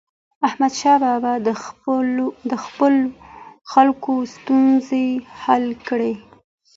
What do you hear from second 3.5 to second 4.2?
خلکو